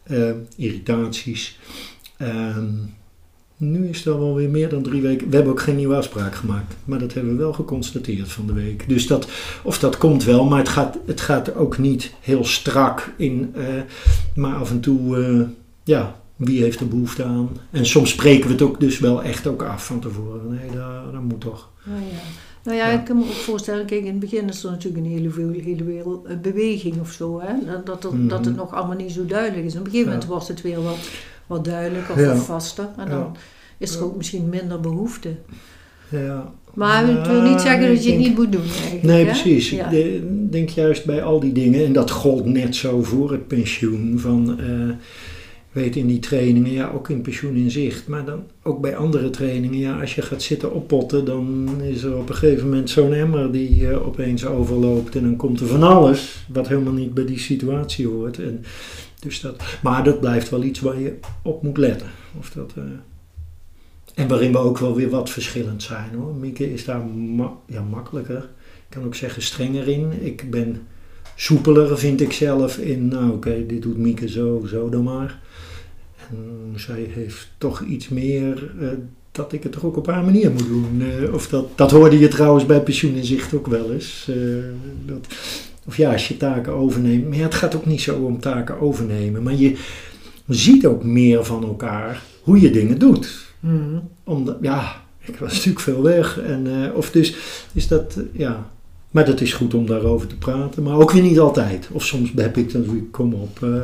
[0.04, 1.60] Eh, irritaties.
[2.18, 2.66] Ehm,
[3.58, 5.30] nu is het al wel weer meer dan drie weken.
[5.30, 8.54] We hebben ook geen nieuwe afspraak gemaakt, maar dat hebben we wel geconstateerd van de
[8.54, 8.90] week.
[8.90, 9.28] Dus dat,
[9.64, 13.52] of dat komt wel, maar het gaat, het gaat ook niet heel strak in.
[13.56, 13.66] eh,
[14.36, 15.42] maar af en toe, eh,
[15.84, 17.50] ja, wie heeft er behoefte aan?
[17.72, 20.48] En soms spreken we het ook dus wel echt ook af van tevoren.
[20.50, 21.70] Nee, dat, dat moet toch.
[21.86, 22.18] nou ja.
[22.64, 23.00] Nou ja, Ja.
[23.00, 25.52] ik kan me ook voorstellen, kijk, in het begin is er natuurlijk een hele, veel-
[25.64, 27.54] hele wereld, eh, beweging of zo, hè?
[27.66, 28.28] Dat, dat, het- Mhm.
[28.28, 29.74] dat het nog allemaal niet zo duidelijk is.
[29.74, 30.30] Op een gegeven moment Ja.
[30.30, 30.98] wordt het weer wat,
[31.48, 32.36] wat duidelijker of Ja.
[32.36, 32.88] vaster.
[32.98, 33.36] En dan
[33.78, 35.30] is er ook misschien minder behoefte.
[36.10, 36.52] Ja.
[36.74, 39.04] Maar het wil niet zeggen dat je het niet moet doen eigenlijk.
[39.04, 39.32] Nee, hè?
[39.32, 39.72] precies.
[39.72, 43.48] Ik de- denk juist bij al die dingen, en dat gold net zo voor het
[43.48, 44.90] pensioen, van, eh,
[45.78, 49.30] weet in die trainingen, ja, ook in pensioen in zicht, maar dan ook bij andere
[49.30, 53.14] trainingen, ja, als je gaat zitten oppotten, dan is er op een gegeven moment zo'n
[53.14, 57.26] emmer die eh, opeens overloopt en dan komt er van alles wat helemaal niet bij
[57.26, 58.40] die situatie hoort.
[58.40, 58.64] En
[59.20, 62.08] dus dat, maar dat blijft wel iets waar je op moet letten.
[62.40, 62.84] Of dat, eh,
[64.14, 66.34] En waarin we ook wel weer wat verschillend zijn hoor.
[66.34, 67.02] Mieke is daar
[67.66, 68.50] ja, makkelijker.
[68.76, 70.12] Ik kan ook zeggen strenger in.
[70.22, 70.82] Ik ben
[71.40, 75.40] soepeler vind ik zelf in, nou oké, dit doet Mieke zo, zo dan maar.
[76.30, 78.88] En zij heeft toch iets meer uh,
[79.32, 81.02] dat ik het toch ook op haar manier moet doen.
[81.22, 84.28] Uh, of dat, dat hoorde je trouwens bij Pensioen in Zicht ook wel eens.
[84.30, 84.64] Uh,
[85.06, 85.28] dat,
[85.86, 87.28] of ja, als je taken overneemt.
[87.28, 89.44] Maar ja, het gaat ook niet zo om taken overnemen.
[89.44, 89.78] Maar je
[90.48, 93.46] ziet ook meer van elkaar hoe je dingen doet.
[93.60, 94.10] Mm.
[94.24, 96.40] Omdat, ja, ik was natuurlijk veel weg.
[96.40, 97.36] En, of dus
[97.74, 98.72] is dat, ja.
[99.18, 100.84] Maar dat is goed om daarover te praten.
[100.84, 101.88] Maar ook weer niet altijd.
[101.92, 103.84] Of soms heb ik dan, kom op, uh,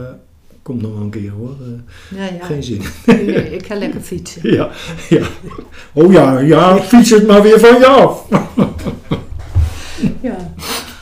[0.61, 1.55] kom nog een keer hoor.
[1.61, 2.45] Uh, ja, ja.
[2.45, 2.81] Geen zin.
[3.05, 4.51] Nee, ik ga lekker fietsen.
[4.57, 4.69] ja,
[5.09, 5.27] ja.
[5.93, 8.27] Oh ja, ja, fiets het maar weer van je af.
[10.21, 10.53] ja.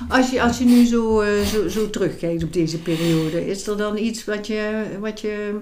[0.09, 3.77] Als je, als je nu zo, uh, zo, zo terugkijkt op deze periode, is er
[3.77, 5.55] dan iets wat je, wat je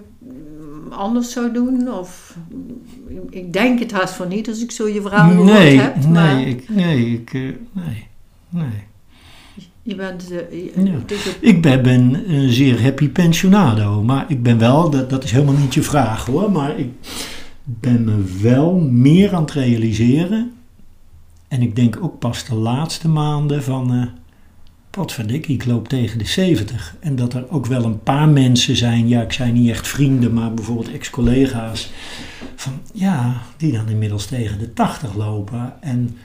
[0.89, 1.93] anders zou doen?
[1.93, 2.35] Of,
[3.29, 5.95] ik denk het haast van niet als ik zo je verhaal gehoord nee, heb.
[5.95, 8.07] Nee, maar ik, nee, ik, uh, nee,
[8.49, 8.87] nee.
[9.81, 10.31] Je bent,
[10.75, 10.99] Ja.
[11.39, 15.57] Ik ben, ben een zeer happy pensionado, maar ik ben wel, dat, dat is helemaal
[15.57, 16.89] niet je vraag hoor, maar ik
[17.63, 20.53] ben me wel meer aan het realiseren.
[21.47, 24.05] En ik denk ook pas de laatste maanden van, uh,
[24.89, 26.95] potverdikkie, ik loop tegen de 70.
[26.99, 30.33] En dat er ook wel een paar mensen zijn, ja ik zijn niet echt vrienden,
[30.33, 31.91] maar bijvoorbeeld ex-collega's,
[32.55, 35.73] van ja, die dan inmiddels tegen de 80 lopen.
[35.81, 36.17] En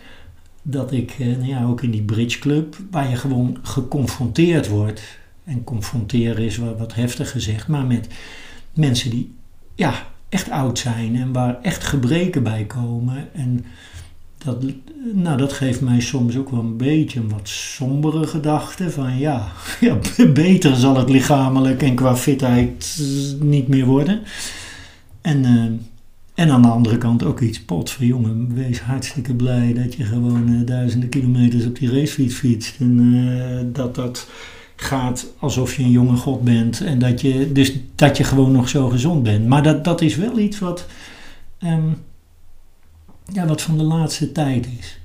[0.66, 5.02] dat ik, nou ja, ook in die bridge club, waar je gewoon geconfronteerd wordt.
[5.44, 8.08] En confronteren is wat, heftig gezegd, maar met
[8.72, 9.34] mensen die
[9.74, 13.28] ja, echt oud zijn en waar echt gebreken bij komen.
[13.34, 13.64] En
[14.38, 14.64] dat,
[15.14, 18.90] nou, dat geeft mij soms ook wel een beetje een wat sombere gedachte.
[18.90, 19.52] Van ja,
[20.32, 23.02] beter zal het lichamelijk en qua fitheid
[23.40, 24.22] niet meer worden.
[25.20, 25.44] En...
[25.44, 25.92] Uh,
[26.34, 30.04] en aan de andere kant ook iets pot van jongen, wees hartstikke blij dat je
[30.04, 32.80] gewoon uh, duizenden kilometers op die racefiets fietst.
[32.80, 34.28] En uh, dat dat
[34.76, 36.80] gaat alsof je een jonge god bent.
[36.80, 39.46] En dat je, dus dat je gewoon nog zo gezond bent.
[39.46, 40.86] Maar dat, dat is wel iets wat,
[41.64, 41.96] um,
[43.32, 44.98] ja, wat van de laatste tijd is.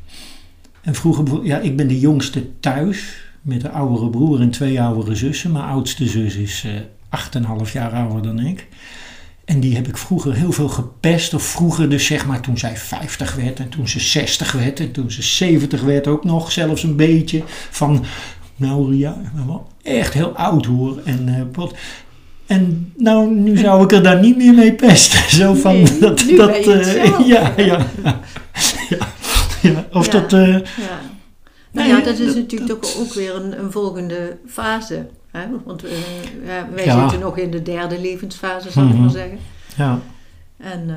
[0.81, 5.15] En vroeger, ja, ik ben de jongste thuis met een oudere broer en twee oudere
[5.15, 5.51] zussen.
[5.51, 8.67] Mijn oudste zus is uh, 8,5 jaar ouder dan ik.
[9.49, 11.33] En die heb ik vroeger heel veel gepest.
[11.33, 13.59] Of vroeger dus zeg maar toen zij 50 werd.
[13.59, 14.79] En toen ze 60 werd.
[14.79, 17.43] En toen ze 70 werd ook nog zelfs een beetje.
[17.69, 18.05] Van
[18.55, 20.99] nou ja, wel echt heel oud hoor.
[21.05, 21.73] En uh, wat...
[22.45, 25.29] En nou, nu zou ik er daar niet meer mee pesten.
[25.39, 26.23] Zo van Nee, dat.
[26.37, 27.85] dat eh, ja, ja, ja,
[28.89, 29.07] ja,
[29.61, 29.87] ja.
[29.93, 30.11] Of Ja.
[30.11, 30.33] dat.
[30.33, 30.59] eh, Ja.
[31.71, 35.07] Nou Nee, ja, dat is natuurlijk dat- ook, ook weer een, een volgende fase.
[35.31, 35.45] Hè?
[35.65, 35.91] Want eh,
[36.45, 36.99] ja, wij Ja.
[37.01, 39.01] zitten nog in de derde levensfase, zal ik Mhm.
[39.01, 39.37] maar zeggen.
[39.75, 39.99] ja,
[40.57, 40.95] En eh,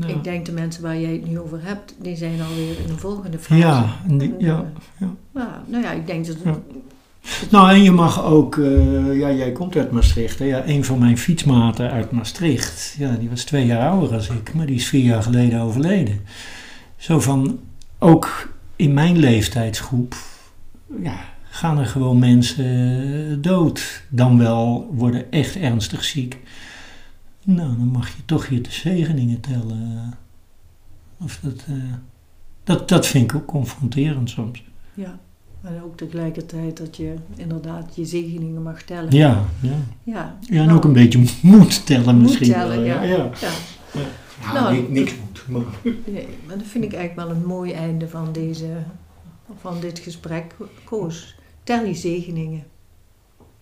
[0.00, 0.06] Ja.
[0.06, 2.98] ik denk de mensen waar jij het nu over hebt, die zijn alweer in een
[2.98, 3.60] volgende fase.
[3.60, 4.64] ja, die- eh, ja.
[5.34, 6.36] ja, nou ja, ik denk dat.
[7.50, 8.54] Nou, en je mag ook,
[9.12, 10.38] ja, jij komt uit Maastricht.
[10.38, 10.44] Hè?
[10.44, 14.54] Ja, een van mijn fietsmaten uit Maastricht, ja, die was twee jaar ouder als ik,
[14.54, 16.20] maar die is vier jaar geleden overleden.
[16.96, 17.58] Zo van,
[17.98, 20.14] ook in mijn leeftijdsgroep,
[21.02, 21.16] ja,
[21.56, 24.02] gaan er gewoon mensen dood.
[24.08, 26.38] Dan wel worden echt ernstig ziek.
[27.44, 30.14] Nou, dan mag je toch je de zegeningen tellen.
[31.22, 31.74] Of dat, eh,
[32.64, 34.64] dat, dat vind ik ook confronterend soms.
[34.94, 35.18] Ja,
[35.62, 39.12] en ook tegelijkertijd dat je inderdaad je zegeningen mag tellen.
[39.12, 39.70] Ja, ja.
[40.02, 42.84] Ja, Ja, en nou, ook een beetje moet tellen moet misschien tellen, wel.
[42.86, 43.02] ja.
[43.02, 43.16] ja.
[43.16, 43.30] ja.
[43.92, 44.00] ja.
[44.42, 45.44] Ja, Nou, ni- niks moet.
[45.48, 45.92] Maar.
[46.06, 48.66] Nee, maar dat vind ik eigenlijk wel een mooi einde van, deze,
[49.60, 50.54] van dit gesprek.
[50.84, 51.34] Koos,
[51.66, 52.66] Tel je zegeningen.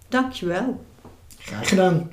[0.09, 0.85] Dankjewel.
[1.39, 2.11] Graag gedaan.